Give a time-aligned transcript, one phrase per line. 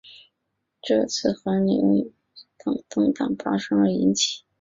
[0.81, 2.11] 这次寒流因北
[2.73, 4.41] 极震荡发生而引起。